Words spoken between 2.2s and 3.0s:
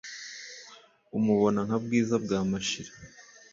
bwa mashira